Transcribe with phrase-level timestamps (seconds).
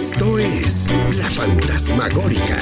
[0.00, 0.86] Esto es
[1.18, 2.56] La Fantasmagórica,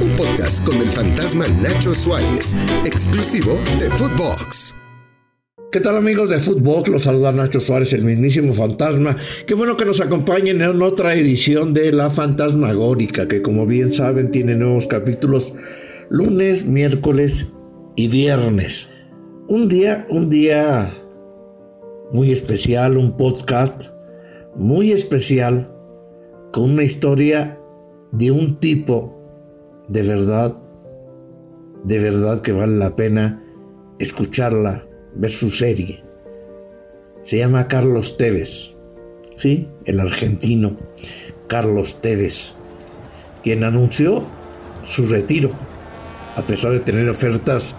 [0.00, 4.72] un podcast con el fantasma Nacho Suárez, exclusivo de Footbox.
[5.72, 6.88] ¿Qué tal amigos de Footbox?
[6.88, 9.16] Los saluda Nacho Suárez, el mismísimo fantasma.
[9.48, 14.30] Qué bueno que nos acompañen en otra edición de La Fantasmagórica, que como bien saben
[14.30, 15.52] tiene nuevos capítulos
[16.08, 17.48] lunes, miércoles
[17.96, 18.88] y viernes.
[19.48, 20.94] Un día, un día
[22.12, 23.86] muy especial, un podcast
[24.54, 25.72] muy especial
[26.56, 27.60] con una historia
[28.12, 29.14] de un tipo
[29.88, 30.56] de verdad,
[31.84, 33.44] de verdad que vale la pena
[33.98, 34.82] escucharla,
[35.16, 36.02] ver su serie.
[37.20, 38.74] Se llama Carlos Tevez,
[39.36, 39.68] ¿sí?
[39.84, 40.78] El argentino
[41.46, 42.54] Carlos Tevez,
[43.42, 44.26] quien anunció
[44.80, 45.50] su retiro,
[46.36, 47.76] a pesar de tener ofertas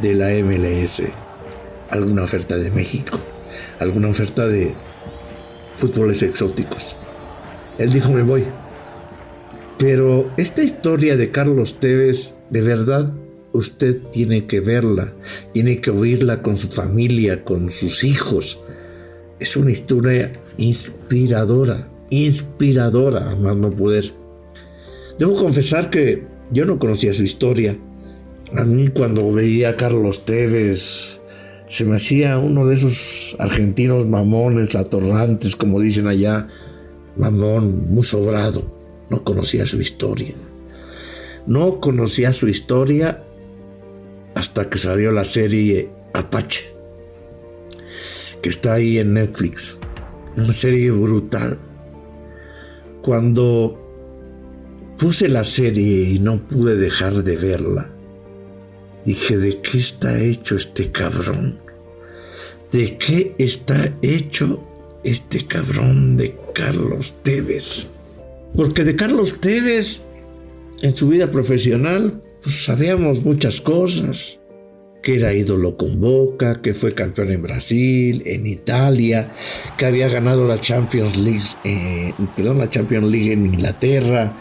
[0.00, 1.02] de la MLS,
[1.90, 3.18] alguna oferta de México,
[3.80, 4.74] alguna oferta de
[5.76, 6.96] fútboles exóticos.
[7.78, 8.44] Él dijo, me voy.
[9.78, 13.12] Pero esta historia de Carlos Tevez, de verdad,
[13.52, 15.12] usted tiene que verla,
[15.52, 18.60] tiene que oírla con su familia, con sus hijos.
[19.38, 24.12] Es una historia inspiradora, inspiradora, a más no poder.
[25.18, 27.76] Debo confesar que yo no conocía su historia.
[28.56, 31.20] A mí cuando veía a Carlos Tevez,
[31.68, 36.48] se me hacía uno de esos argentinos mamones, atorrantes, como dicen allá,
[37.18, 38.62] mamón, muy sobrado,
[39.10, 40.34] no conocía su historia.
[41.46, 43.24] No conocía su historia
[44.34, 46.64] hasta que salió la serie Apache,
[48.42, 49.76] que está ahí en Netflix.
[50.36, 51.58] Una serie brutal.
[53.02, 53.76] Cuando
[54.98, 57.90] puse la serie y no pude dejar de verla,
[59.04, 61.58] dije, ¿de qué está hecho este cabrón?
[62.70, 64.67] ¿De qué está hecho
[65.04, 67.86] este cabrón de Carlos Tevez.
[68.56, 70.00] Porque de Carlos Tevez,
[70.82, 74.40] en su vida profesional, pues sabíamos muchas cosas.
[75.02, 79.30] Que era ídolo con Boca, que fue campeón en Brasil, en Italia,
[79.76, 84.36] que había ganado la Champions League, eh, perdón, la Champions League en Inglaterra,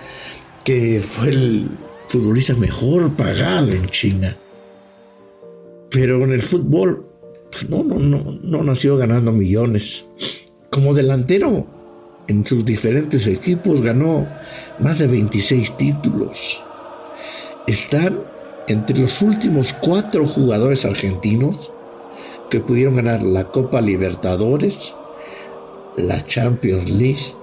[0.65, 1.69] que fue el
[2.07, 4.35] futbolista mejor pagado en China.
[5.91, 7.05] Pero en el fútbol,
[7.51, 10.05] pues no, no, no, no nació ganando millones.
[10.69, 11.65] Como delantero
[12.27, 14.27] en sus diferentes equipos ganó
[14.79, 16.61] más de 26 títulos.
[17.67, 18.19] Están
[18.67, 21.71] entre los últimos cuatro jugadores argentinos
[22.49, 24.93] que pudieron ganar la Copa Libertadores,
[25.95, 27.33] la Champions League,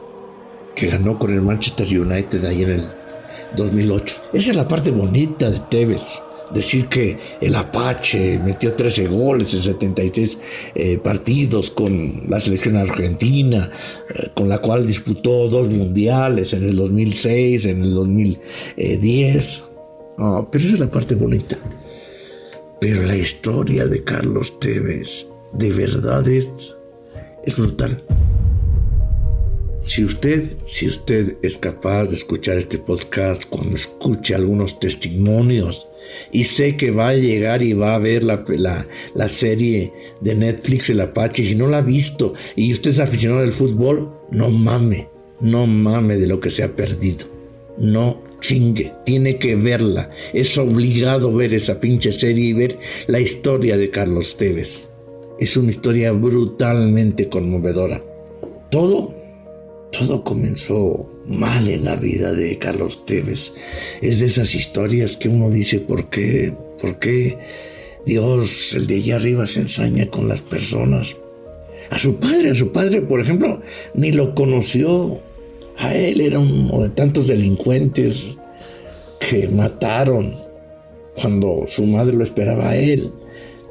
[0.75, 2.89] que ganó con el Manchester United ahí en el
[3.57, 4.17] 2008.
[4.33, 6.21] Esa es la parte bonita de Tevez
[6.55, 10.39] decir que el Apache metió 13 goles en 76
[10.75, 13.71] eh, partidos con la selección argentina,
[14.15, 19.65] eh, con la cual disputó dos mundiales en el 2006, en el 2010.
[20.17, 21.59] pero esa es la parte bonita.
[22.81, 26.75] Pero la historia de Carlos Tevez de verdad es,
[27.45, 28.03] es brutal.
[29.83, 35.87] Si usted, si usted es capaz de escuchar este podcast, cuando escuche algunos testimonios
[36.33, 38.45] y sé que va a llegar y va a ver la,
[39.15, 41.45] la, serie de Netflix El Apache.
[41.45, 45.09] Si no la ha visto y usted es aficionado al fútbol, no mame,
[45.41, 47.27] no mame de lo que se ha perdido.
[47.79, 50.11] No chingue, tiene que verla.
[50.33, 54.89] Es obligado ver esa pinche serie y ver la historia de Carlos Tevez.
[55.39, 58.03] Es una historia brutalmente conmovedora.
[58.71, 59.24] Todo
[59.99, 63.53] todo comenzó mal en la vida de Carlos Tevez.
[64.03, 66.53] Es de esas historias que uno dice, ¿por qué?
[66.81, 67.39] ¿Por qué
[68.05, 71.17] Dios, el de allá arriba, se ensaña con las personas?
[71.91, 73.61] A su padre, a su padre, por ejemplo,
[73.95, 75.21] ni lo conoció.
[75.77, 78.35] A él era uno de tantos delincuentes
[79.21, 80.35] que mataron
[81.21, 83.13] cuando su madre lo esperaba a él.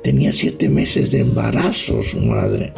[0.03, 2.73] Tenía siete meses de embarazo su madre.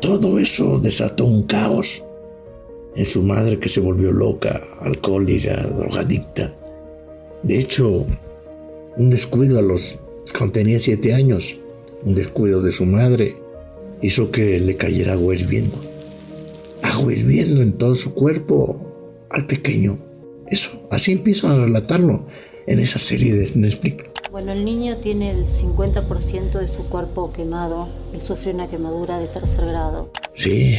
[0.00, 2.02] Todo eso desató un caos
[2.98, 6.52] en su madre que se volvió loca, alcohólica, drogadicta.
[7.44, 8.04] De hecho,
[8.96, 9.96] un descuido a los
[10.36, 11.56] cuando tenía siete años,
[12.04, 13.36] un descuido de su madre,
[14.02, 15.76] hizo que le cayera agua hirviendo.
[16.82, 18.76] Agua hirviendo en todo su cuerpo
[19.30, 19.96] al pequeño.
[20.48, 22.26] Eso, así empiezan a relatarlo
[22.66, 24.06] en esa serie de Netflix.
[24.32, 27.88] Bueno, el niño tiene el 50% de su cuerpo quemado.
[28.12, 30.10] Él sufrió una quemadura de tercer grado.
[30.34, 30.74] Sí,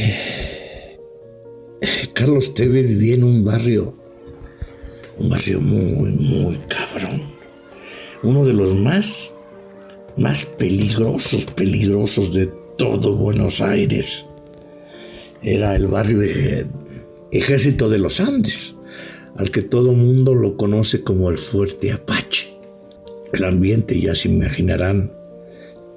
[2.14, 3.94] Carlos Tevez vivía en un barrio,
[5.18, 7.22] un barrio muy, muy cabrón.
[8.22, 9.32] Uno de los más,
[10.16, 14.26] más peligrosos, peligrosos de todo Buenos Aires.
[15.42, 16.66] Era el barrio de
[17.32, 18.74] ejército de los Andes,
[19.36, 22.48] al que todo mundo lo conoce como el Fuerte Apache.
[23.32, 25.12] El ambiente, ya se imaginarán,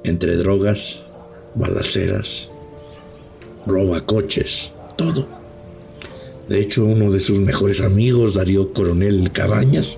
[0.05, 1.01] entre drogas,
[1.55, 2.49] balaceras,
[3.65, 5.42] roba coches, todo.
[6.47, 9.97] De hecho, uno de sus mejores amigos, Darío Coronel Cabañas,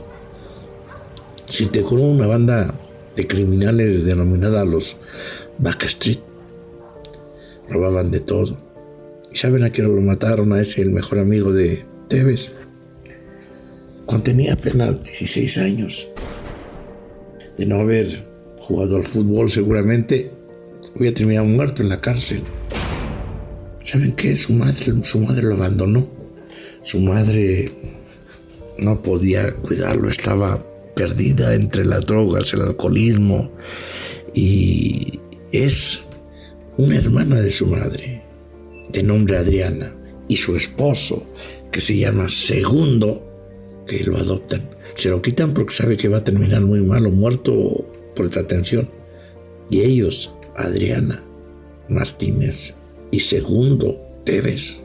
[1.45, 2.73] se integró una banda
[3.15, 4.95] de criminales denominada los
[5.57, 6.19] Backstreet.
[7.69, 8.57] Robaban de todo.
[9.31, 10.53] ¿Y saben a quién lo mataron?
[10.53, 12.51] A ese, el mejor amigo de Tevez.
[14.05, 16.07] Cuando tenía apenas 16 años.
[17.57, 18.07] De no haber
[18.57, 20.31] jugado al fútbol, seguramente
[20.95, 22.41] hubiera terminado muerto en la cárcel.
[23.83, 24.35] ¿Saben qué?
[24.35, 26.14] Su madre, su madre lo abandonó.
[26.85, 27.71] Su madre
[28.77, 30.63] no podía cuidarlo, estaba
[30.95, 33.51] perdida entre las drogas, el alcoholismo
[34.35, 35.19] y
[35.51, 36.01] es
[36.77, 38.21] una hermana de su madre,
[38.91, 39.95] de nombre Adriana,
[40.27, 41.25] y su esposo,
[41.71, 44.69] que se llama Segundo, que lo adoptan.
[44.93, 47.83] Se lo quitan porque sabe que va a terminar muy mal o muerto
[48.15, 48.87] por esta atención.
[49.71, 51.23] Y ellos, Adriana
[51.89, 52.75] Martínez
[53.09, 54.84] y Segundo Tevez,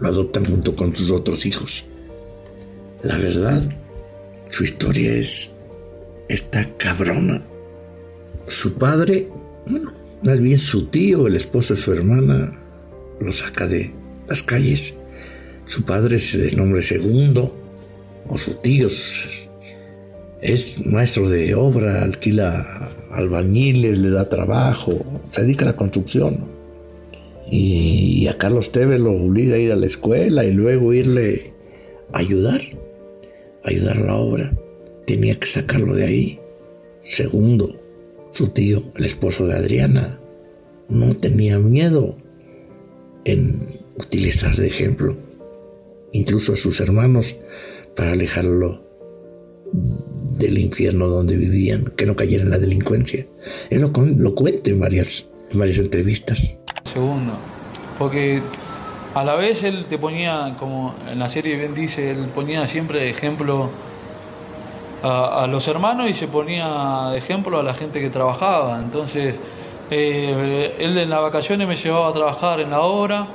[0.00, 1.84] lo adoptan junto con sus otros hijos.
[3.02, 3.62] La verdad,
[4.50, 5.54] su historia es
[6.28, 7.42] esta cabrona.
[8.48, 9.28] Su padre,
[10.22, 12.58] más bien su tío, el esposo de su hermana,
[13.20, 13.92] lo saca de
[14.28, 14.94] las calles.
[15.66, 17.54] Su padre es de nombre segundo,
[18.28, 18.88] o su tío
[20.40, 26.55] es maestro de obra, alquila albañiles, le da trabajo, se dedica a la construcción.
[27.50, 31.52] Y, a Carlos Tevez lo obliga a ir a la escuela y luego irle
[32.12, 32.60] a ayudar,
[33.64, 34.52] a ayudar a la obra.
[35.06, 36.40] Tenía que sacarlo de ahí.
[37.00, 37.80] Segundo,
[38.32, 40.18] su tío, el esposo de Adriana,
[40.88, 42.16] no tenía miedo
[43.24, 45.16] en utilizar de ejemplo
[46.16, 47.36] incluso a sus hermanos
[47.94, 48.82] para alejarlo
[50.38, 53.26] del infierno donde vivían, que no cayera en la delincuencia.
[53.70, 56.56] Él lo, cuenta en varias, en varias entrevistas.
[56.86, 57.32] Segundo,
[57.98, 58.42] porque
[59.14, 63.10] a la vez él te ponía, como en la serie bien dice, él ponía siempre
[63.10, 63.70] ejemplo
[65.02, 68.78] a, los hermanos y se ponía de ejemplo a la gente que trabajaba.
[68.78, 69.38] Entonces,
[69.90, 73.26] eh, él en las vacaciones me llevaba a trabajar en la obra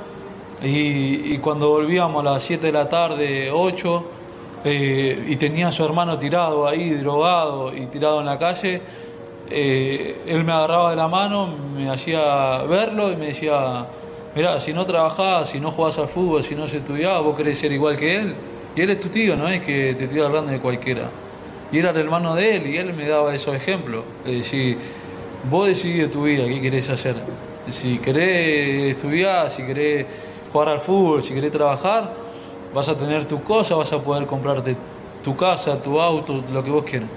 [0.62, 4.04] y, cuando volvíamos a las 7 de la tarde, 8,
[4.64, 8.80] eh, y tenía a su hermano tirado ahí, drogado y tirado en la calle,
[9.50, 13.86] eh, él me agarraba de la mano, me hacía verlo y me decía,
[14.34, 17.58] mira, si no trabajás, si no jugás al fútbol, si no se estudiaba, vos querés
[17.58, 18.34] ser igual que él.
[18.74, 21.10] Y él es tu tío, no es que te estoy hablando de cualquiera.
[21.70, 24.04] Y era el hermano de él y él me daba esos ejemplos.
[24.24, 24.78] Es decir,
[25.50, 27.16] vos decidís tu vida, qué querés hacer.
[27.68, 30.06] Si querés estudiar, si querés
[30.52, 32.12] jugar al fútbol, si querés trabajar,
[32.74, 34.76] vas a tener tu cosa, vas a poder comprarte
[35.22, 37.08] tu casa, tu auto, lo que vos quieras.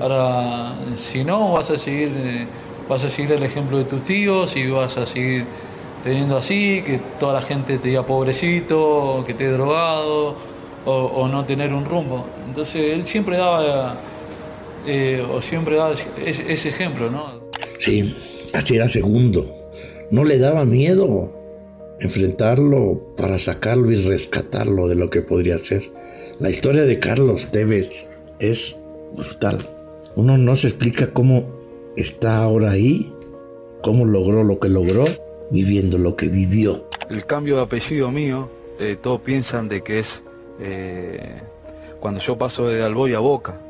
[0.00, 2.46] Ahora, si no, vas a seguir, eh,
[2.88, 5.44] vas a seguir el ejemplo de tus tíos y vas a seguir
[6.02, 10.36] teniendo así, que toda la gente te diga pobrecito, que te he drogado,
[10.84, 12.26] o, no tener un rumbo.
[12.46, 13.96] Entonces él siempre daba,
[14.86, 15.94] eh, o siempre daba
[16.24, 17.40] ese, ejemplo, ¿no?
[17.78, 18.16] Sí,
[18.52, 19.46] así era segundo.
[20.10, 21.32] No le daba miedo
[22.00, 25.82] enfrentarlo para sacarlo y rescatarlo de lo que podría ser.
[26.40, 27.88] La historia de Carlos Tevez
[28.40, 28.76] es
[29.16, 29.64] brutal.
[30.16, 31.44] Uno no se explica cómo
[31.96, 33.12] está ahora ahí,
[33.82, 35.04] cómo logró lo que logró,
[35.50, 36.86] viviendo lo que vivió.
[37.08, 40.22] El cambio de apellido mío, eh, todos piensan de que es
[40.60, 41.40] eh,
[42.00, 43.60] cuando yo paso de Alboy a Boca.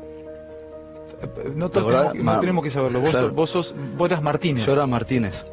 [1.55, 2.99] No, tenemos, que saberlo.
[3.31, 4.65] Vos, sos, vos eras Martínez.
[4.65, 5.45] Yo era Martínez.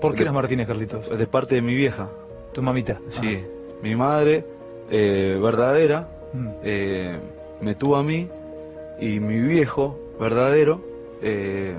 [0.00, 1.18] ¿Por qué eras Martínez, Carlitos?
[1.18, 2.08] De parte de mi vieja.
[2.52, 2.98] ¿Tu mamita?
[3.10, 3.44] Sí.
[3.82, 4.44] Mi madre,
[4.90, 6.48] eh, verdadera, mm.
[6.62, 7.18] eh,
[7.60, 8.28] me tuvo a mí
[9.00, 10.80] y mi viejo, verdadero,
[11.22, 11.74] eh,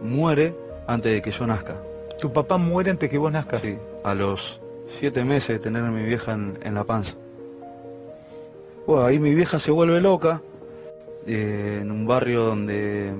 [0.00, 0.54] muere
[0.86, 1.76] antes de que yo nazca.
[2.20, 3.60] ¿Tu papá muere antes de que vos nazcas?
[3.60, 7.14] Sí, a los siete meses de tener a mi vieja en, la panza.
[8.86, 10.40] Bueno, ahí mi vieja se vuelve loca,
[11.26, 13.12] en un barrio donde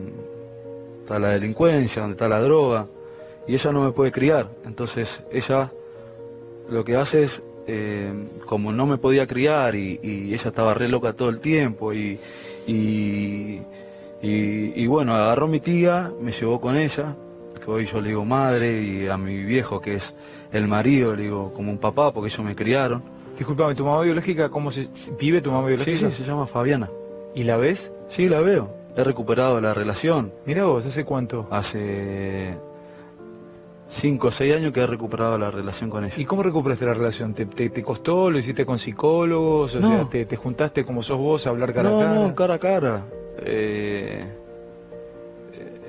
[1.03, 2.87] está la delincuencia, donde está la droga,
[3.47, 4.49] y ella no me puede criar.
[4.65, 5.71] Entonces ella
[6.69, 8.13] lo que hace es, eh,
[8.47, 12.19] como no me podía criar y, ella estaba re loca todo el tiempo y,
[12.67, 13.61] y,
[14.87, 17.15] bueno, agarró mi tía, me llevó con ella,
[17.65, 20.15] que hoy yo le digo madre, y a mi viejo que es
[20.53, 23.03] el marido, le digo como un papá porque ellos me criaron.
[23.37, 25.97] Disculpame, ¿tu mamá biológica cómo se vive tu mamá biológica?
[25.97, 26.89] Sí, sí, se llama Fabiana.
[27.35, 27.93] ¿Y la ves?
[28.09, 28.75] Sí, la veo.
[28.97, 30.33] He recuperado la relación.
[30.45, 31.47] Mira vos, ¿hace cuánto?
[31.53, 32.57] Hace
[33.89, 36.15] cinco o seis años que he recuperado la relación con ella.
[36.17, 37.33] ¿Y cómo recuperaste la relación?
[37.33, 38.29] ¿Te, te, costó?
[38.29, 39.77] ¿Lo hiciste con psicólogos?
[39.77, 42.15] O sea, te, juntaste como sos vos a hablar cara a cara?
[42.15, 43.05] No, cara a cara.
[43.41, 44.25] Eh,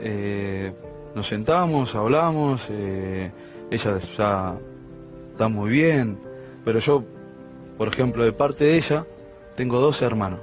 [0.01, 0.73] eh,
[1.15, 3.31] nos sentamos, hablamos, eh,
[3.69, 4.55] ella ya
[5.31, 6.17] está muy bien,
[6.63, 7.03] pero yo,
[7.77, 9.05] por ejemplo, de parte de ella,
[9.55, 10.39] tengo dos hermanos.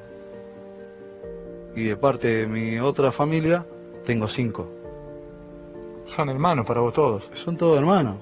[1.75, 3.67] Y de parte de mi otra familia,
[4.05, 4.69] tengo cinco.
[6.05, 7.31] Son hermanos para vos todos.
[7.35, 8.17] Son todos hermanos.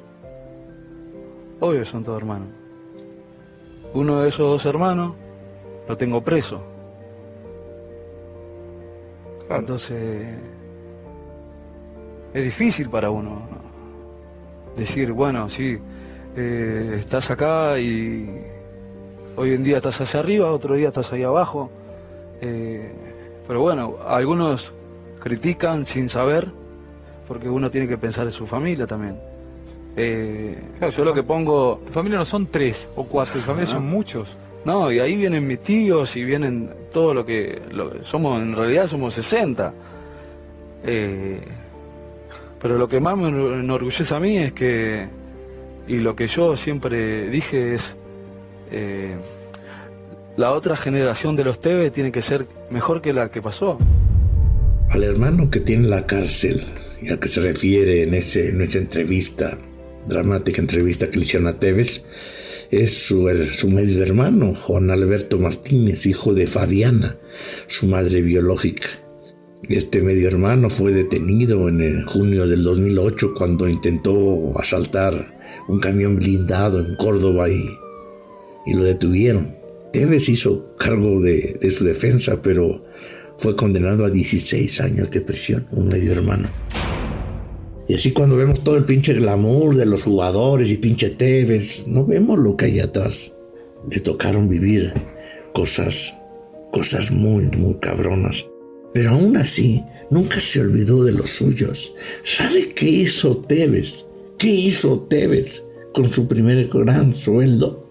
[1.60, 2.48] Obvio son todos hermanos.
[3.92, 5.14] Uno de esos dos hermanos
[5.88, 6.73] lo tengo preso.
[9.50, 10.38] Entonces,
[12.32, 13.42] es difícil para uno
[14.76, 15.78] decir, bueno, sí,
[16.36, 18.42] eh, estás acá y
[19.36, 21.70] hoy en día estás hacia arriba, otro día estás ahí abajo.
[22.40, 22.92] Eh,
[23.46, 24.72] pero bueno, algunos
[25.20, 26.50] critican sin saber
[27.28, 29.18] porque uno tiene que pensar en su familia también.
[29.96, 30.60] Eh,
[30.96, 31.80] yo lo que pongo...
[31.86, 34.36] Tu familia no son tres o cuatro, tu familia son muchos.
[34.64, 37.60] No, y ahí vienen mis tíos y vienen todo lo que...
[38.02, 39.74] somos En realidad somos 60.
[40.84, 41.40] Eh,
[42.60, 45.06] pero lo que más me enorgullece a mí es que...
[45.86, 47.96] Y lo que yo siempre dije es...
[48.70, 49.14] Eh,
[50.36, 53.78] la otra generación de los TV tiene que ser mejor que la que pasó.
[54.90, 56.64] Al hermano que tiene la cárcel,
[57.00, 59.56] y al que se refiere en, ese, en esa entrevista,
[60.08, 62.02] dramática entrevista que le hicieron a Tevez,
[62.70, 67.16] es su, su, medio hermano, Juan Alberto Martínez, hijo de Fabiana,
[67.66, 68.88] su madre biológica.
[69.68, 75.34] Este medio hermano fue detenido en el junio del 2008 cuando intentó asaltar
[75.68, 77.64] un camión blindado en Córdoba y,
[78.66, 79.54] y lo detuvieron.
[79.92, 82.84] Tevez hizo cargo de, de su defensa, pero
[83.38, 86.48] fue condenado a 16 años de prisión, un medio hermano.
[87.86, 92.04] Y así cuando vemos todo el pinche glamour de los jugadores y pinche Tevez, no
[92.04, 93.32] vemos lo que hay atrás.
[93.90, 94.94] Le tocaron vivir
[95.52, 96.14] cosas,
[96.72, 98.46] cosas muy, muy cabronas.
[98.94, 101.92] Pero aún así, nunca se olvidó de los suyos.
[102.22, 104.06] ¿Sabe qué hizo Tevez?
[104.38, 105.62] ¿Qué hizo Tevez
[105.92, 107.84] con su primer gran sueldo?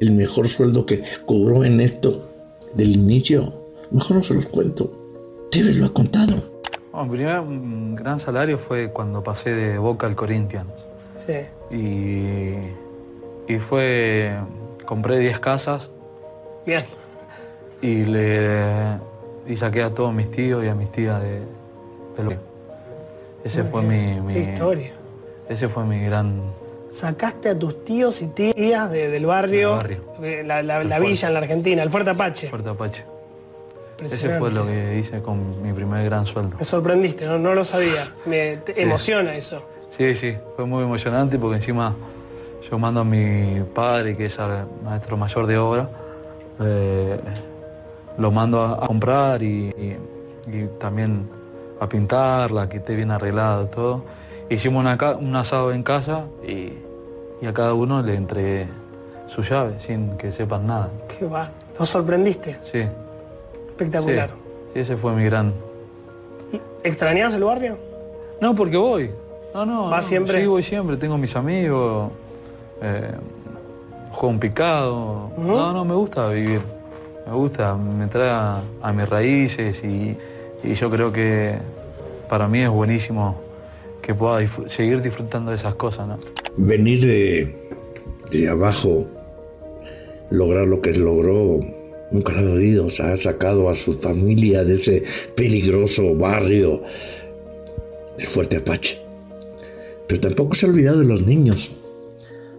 [0.00, 2.28] El mejor sueldo que cobró en esto
[2.74, 3.54] del inicio.
[3.92, 4.92] Mejor no se los cuento.
[5.50, 6.57] Tevez lo ha contado.
[6.92, 7.42] Mi primer
[7.94, 10.68] gran salario fue cuando pasé de Boca al Corinthians.
[11.26, 11.74] Sí.
[11.74, 14.34] Y, y fue,
[14.86, 15.90] compré 10 casas.
[16.66, 16.84] Bien.
[17.80, 18.98] Y le
[19.46, 21.40] y saqué a todos mis tíos y a mis tías de,
[22.22, 22.38] de
[23.44, 24.92] Ese fue mi, mi historia.
[25.48, 26.42] Ese fue mi gran
[26.90, 29.78] sacaste a tus tíos y tías del barrio,
[30.44, 32.48] la, la, villa en la Argentina, el Fuerte Apache.
[32.48, 33.04] Fuerte Apache.
[34.04, 36.56] Ese fue lo que hice con mi primer gran sueldo.
[36.58, 38.12] Me sorprendiste, no, lo sabía.
[38.26, 39.62] Me emociona eso.
[39.96, 41.94] Sí, sí, fue muy emocionante porque encima
[42.70, 45.88] yo mando a mi padre, que es el maestro mayor de obra,
[46.60, 47.18] eh,
[48.18, 49.96] lo mando a, comprar y,
[50.78, 51.28] también
[51.80, 54.04] a pintarla, que esté bien arreglado todo.
[54.48, 54.84] Hicimos
[55.20, 56.72] un asado en casa y,
[57.44, 58.66] a cada uno le entregué
[59.28, 60.90] su llave sin que sepan nada.
[61.18, 62.58] Qué va, ¿Lo sorprendiste?
[62.62, 62.86] Sí
[63.78, 64.30] espectacular.
[64.74, 65.52] Sí, ese fue mi gran.
[66.82, 67.78] ¿Extrañas el barrio?
[68.40, 69.10] No, porque voy.
[69.54, 69.88] No, no.
[69.88, 70.40] ¿Vas siempre?
[70.40, 70.96] Sí, voy siempre.
[70.96, 72.10] Tengo mis amigos.
[72.82, 73.12] Eh,
[74.10, 75.30] juego un picado.
[75.38, 76.60] No, no, me gusta vivir.
[77.26, 80.16] Me gusta, me trae a, mis raíces y,
[80.74, 81.56] yo creo que
[82.28, 83.38] para mí es buenísimo
[84.00, 86.08] que pueda seguir disfrutando de esas cosas.
[86.08, 86.18] ¿no?
[86.56, 87.70] Venir de,
[88.32, 89.04] de abajo,
[90.30, 91.60] lograr lo que logró
[92.10, 95.04] Nunca ha oído, ha sacado a su familia de ese
[95.36, 96.82] peligroso barrio
[98.16, 98.98] del Fuerte Apache.
[100.06, 101.70] Pero tampoco se ha olvidado de los niños.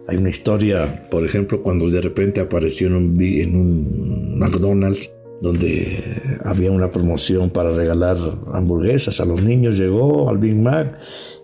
[0.08, 6.04] Hay una historia, por ejemplo, cuando de repente apareció en un, en un McDonald's donde
[6.44, 8.18] había una promoción para regalar
[8.54, 10.98] hamburguesas a los niños, llegó al Big Mac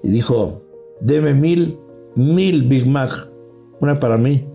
[0.03, 0.61] y dijo,
[0.99, 1.77] deme mil,
[2.15, 3.29] mil Big Mac,
[3.79, 4.45] una para mí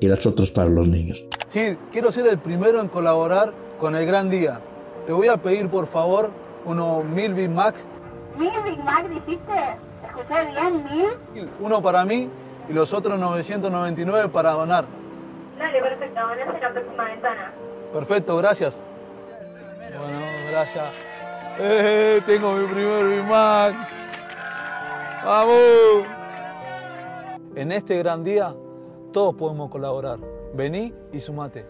[0.00, 1.24] y las otras para los niños.
[1.50, 4.60] Sí, quiero ser el primero en colaborar con el Gran Día.
[5.06, 6.30] Te voy a pedir, por favor,
[6.64, 7.74] unos mil Big Mac.
[8.36, 9.52] ¿Mil Big Mac dijiste?
[10.06, 10.84] ¿Escuché bien?
[11.34, 11.48] ¿Mil?
[11.60, 12.28] Uno para mí
[12.68, 14.84] y los otros 999 para donar.
[15.58, 16.20] Dale, perfecto.
[16.20, 17.52] Donás en la próxima ventana.
[17.92, 18.76] Perfecto, gracias.
[19.98, 20.88] Bueno, gracias.
[21.58, 23.74] Eh, tengo mi primer Big Mac.
[25.24, 26.06] ¡Vamos!
[27.56, 28.54] En este gran día,
[29.18, 30.20] todos podemos colaborar.
[30.56, 31.64] Vení y sumate.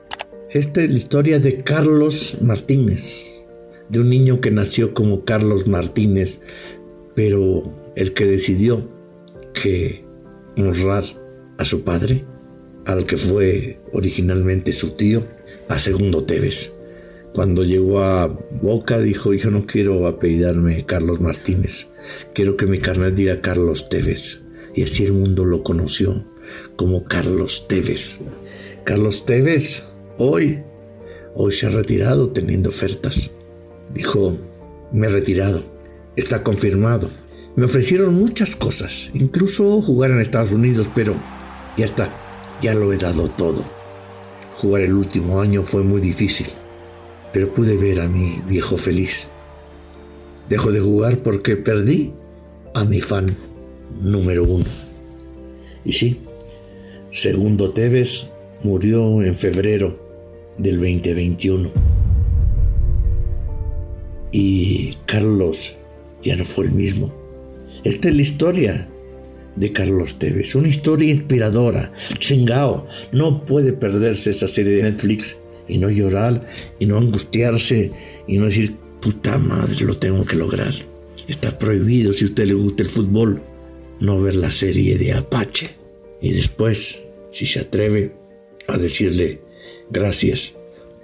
[0.50, 3.42] Esta es la historia de Carlos Martínez,
[3.88, 6.42] de un niño que nació como Carlos Martínez,
[7.14, 7.62] pero
[7.96, 8.86] el que decidió
[9.54, 10.04] que
[10.58, 11.04] honrar
[11.56, 12.22] a su padre,
[12.84, 15.22] al que fue originalmente su tío,
[15.70, 16.74] a Segundo Tevez.
[17.32, 18.26] Cuando llegó a
[18.60, 21.88] Boca dijo, yo no quiero apellidarme Carlos Martínez,
[22.34, 24.42] quiero que mi carnet diga Carlos Tevez.
[24.74, 26.26] Y así el mundo lo conoció
[26.76, 28.18] como Carlos Tevez.
[28.84, 29.84] Carlos Tevez,
[30.18, 30.62] hoy,
[31.34, 33.30] hoy se ha retirado teniendo ofertas.
[33.94, 34.36] Dijo,
[34.92, 35.62] me he retirado,
[36.16, 37.10] está confirmado.
[37.56, 41.14] Me ofrecieron muchas cosas, incluso jugar en Estados Unidos, pero
[41.76, 42.10] ya está,
[42.62, 43.64] ya lo he dado todo.
[44.54, 46.46] Jugar el último año fue muy difícil
[47.32, 49.26] pero pude ver a mi viejo feliz.
[50.48, 52.12] Dejo de jugar porque perdí
[52.74, 53.36] a mi fan
[54.00, 54.66] número uno.
[55.84, 56.20] Y sí,
[57.10, 58.28] segundo Tevez
[58.62, 59.98] murió en febrero
[60.58, 61.70] del 2021.
[64.32, 65.76] Y Carlos
[66.22, 67.12] ya no fue el mismo.
[67.84, 68.88] Esta es la historia
[69.56, 71.92] de Carlos Tevez, una historia inspiradora.
[72.18, 75.36] Chingao, no puede perderse esa serie de Netflix
[75.68, 76.46] y no llorar
[76.78, 77.92] y no angustiarse
[78.26, 80.72] y no decir, puta madre, lo tengo que lograr.
[81.26, 83.42] Está prohibido si a usted le gusta el fútbol
[84.00, 85.77] no ver la serie de Apache.
[86.20, 88.12] Y después, si se atreve
[88.66, 89.40] a decirle
[89.90, 90.54] gracias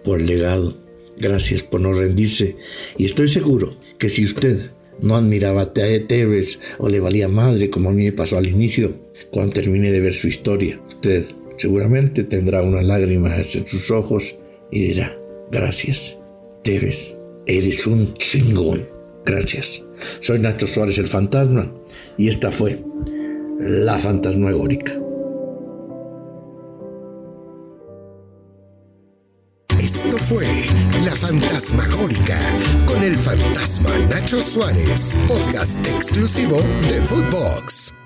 [0.02, 0.76] por el legado,
[1.16, 2.56] gracias por no rendirse.
[2.98, 7.88] Y estoy seguro que si usted no admiraba a Tevez o le valía madre como
[7.88, 8.94] a mí me pasó al inicio,
[9.30, 11.24] cuando termine de ver su historia, usted
[11.56, 14.34] seguramente tendrá unas lágrimas en sus ojos
[14.70, 15.16] y dirá,
[15.50, 16.16] gracias,
[16.62, 17.14] Teves,
[17.46, 18.88] eres un chingón.
[19.26, 19.82] Gracias.
[20.20, 21.72] Soy Nacho Suárez el Fantasma
[22.18, 22.78] y esta fue
[23.58, 25.03] La Fantasmagórica.
[30.04, 30.46] Esto fue
[31.06, 32.38] La Fantasmagórica
[32.84, 36.58] con el fantasma Nacho Suárez, podcast exclusivo
[36.90, 38.03] de Footbox.